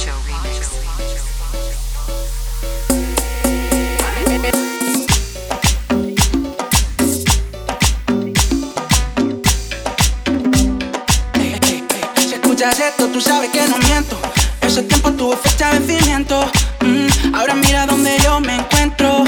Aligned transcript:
Si 0.00 0.06
escuchas 12.32 12.80
esto, 12.80 13.08
tú 13.08 13.20
sabes 13.20 13.50
que 13.50 13.66
no 13.68 13.76
miento. 13.76 14.18
Ese 14.62 14.84
tiempo 14.84 15.12
tuvo 15.12 15.36
fecha 15.36 15.70
de 15.74 15.80
vencimiento. 15.80 16.50
Mm, 16.80 17.34
ahora 17.34 17.54
mira 17.54 17.84
donde 17.84 18.16
yo 18.24 18.40
me 18.40 18.56
encuentro. 18.56 19.24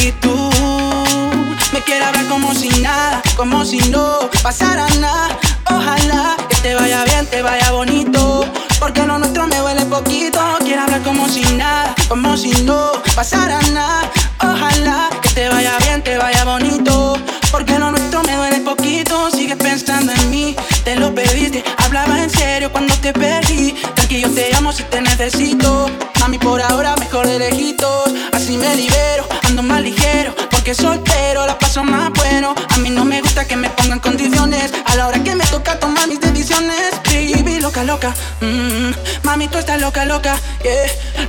Y 0.00 0.12
tú 0.12 0.50
me 1.74 1.82
quieres 1.82 2.06
hablar 2.06 2.24
como 2.28 2.54
si 2.54 2.70
nada, 2.80 3.20
como 3.36 3.66
si 3.66 3.76
no 3.90 4.30
pasara 4.42 4.88
nada. 4.98 5.38
Como 11.04 11.28
si 11.28 11.42
nada, 11.56 11.94
como 12.08 12.36
si 12.36 12.50
no 12.64 12.90
pasara 13.14 13.60
nada. 13.72 14.10
Ojalá 14.40 15.08
que 15.22 15.28
te 15.28 15.48
vaya 15.48 15.76
bien, 15.84 16.02
te 16.02 16.16
vaya 16.16 16.44
bonito. 16.44 17.18
Porque 17.50 17.78
lo 17.78 17.90
nuestro 17.90 18.22
me 18.22 18.34
duele 18.34 18.60
poquito. 18.60 19.30
Sigues 19.30 19.56
pensando 19.56 20.12
en 20.12 20.30
mí, 20.30 20.56
te 20.84 20.96
lo 20.96 21.14
pediste. 21.14 21.62
Hablaba 21.78 22.22
en 22.22 22.30
serio 22.30 22.72
cuando 22.72 22.94
te 22.94 23.12
perdí. 23.12 23.74
Tranquilo, 23.94 24.30
te 24.30 24.54
amo 24.56 24.72
si 24.72 24.82
te 24.84 25.00
necesito. 25.00 25.90
Mami, 26.20 26.38
por 26.38 26.62
ahora 26.62 26.96
mejor 26.96 27.26
de 27.26 27.38
lejitos. 27.38 28.12
Así 28.32 28.56
me 28.56 28.74
libero, 28.74 29.28
ando 29.44 29.62
más 29.62 29.82
ligero. 29.82 30.34
Porque 30.50 30.74
soltero 30.74 31.46
la 31.46 31.58
paso 31.58 31.84
más 31.84 32.10
bueno. 32.14 32.54
A 32.70 32.76
mí 32.78 32.90
no 32.90 33.04
me 33.04 33.20
gusta 33.20 33.46
que 33.46 33.56
me 33.56 33.68
pongan 33.70 34.00
condiciones. 34.00 34.72
A 34.86 34.96
la 34.96 35.08
hora 35.08 35.22
que 35.22 35.34
me 35.34 35.44
loca, 37.96 38.08
loca. 38.08 38.46
mm, 38.46 39.24
mami, 39.24 39.48
tú 39.48 39.58
estás 39.58 39.80
loca, 39.80 40.04
loca. 40.04 40.36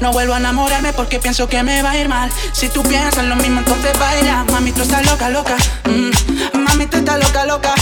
No 0.00 0.12
vuelvo 0.12 0.34
a 0.34 0.38
enamorarme 0.38 0.92
porque 0.92 1.18
pienso 1.18 1.48
que 1.48 1.62
me 1.62 1.82
va 1.82 1.92
a 1.92 1.96
ir 1.96 2.08
mal. 2.08 2.30
Si 2.52 2.68
tú 2.68 2.82
piensas 2.82 3.24
lo 3.24 3.36
mismo, 3.36 3.60
entonces 3.60 3.96
baila. 3.98 4.44
Mami, 4.50 4.72
tú 4.72 4.82
estás 4.82 5.04
loca, 5.06 5.30
loca. 5.30 5.56
mm, 5.84 6.58
mami, 6.58 6.86
tú 6.86 6.98
estás 6.98 7.22
loca, 7.22 7.46
loca. 7.46 7.74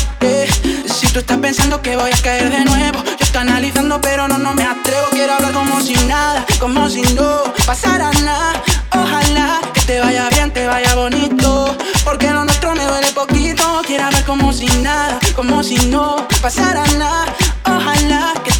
Si 0.86 1.06
tú 1.08 1.20
estás 1.20 1.38
pensando 1.38 1.80
que 1.80 1.96
voy 1.96 2.10
a 2.10 2.22
caer 2.22 2.50
de 2.50 2.64
nuevo, 2.64 3.02
yo 3.04 3.24
estoy 3.24 3.40
analizando, 3.40 4.00
pero 4.00 4.28
no, 4.28 4.38
no 4.38 4.52
me 4.54 4.64
atrevo. 4.64 5.08
Quiero 5.10 5.34
hablar 5.34 5.52
como 5.52 5.80
si 5.80 5.94
nada, 6.06 6.44
como 6.60 6.88
si 6.88 7.02
no 7.14 7.42
pasara 7.66 8.10
nada. 8.22 8.62
Ojalá 8.92 9.60
que 9.72 9.80
te 9.80 10.00
vaya 10.00 10.28
bien, 10.30 10.52
te 10.52 10.66
vaya 10.66 10.94
bonito. 10.94 11.76
Porque 12.04 12.30
lo 12.30 12.44
nuestro 12.44 12.74
me 12.74 12.84
duele 12.84 13.08
poquito. 13.12 13.82
Quiero 13.86 14.04
hablar 14.04 14.24
como 14.24 14.52
si 14.52 14.66
nada, 14.82 15.18
como 15.34 15.62
si 15.62 15.76
no 15.86 16.28
pasara 16.42 16.84
nada 16.98 17.24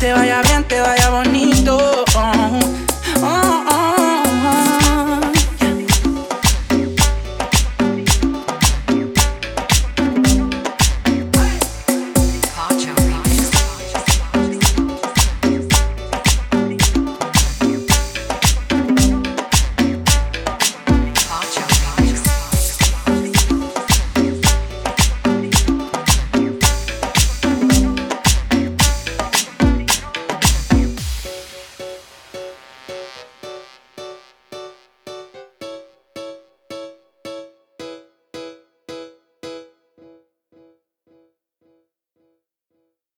te 0.04 0.12
vaya 0.12 0.42
bien, 0.42 0.64
te 0.64 0.80
vaya 0.80 1.08
bonito. 1.08 2.04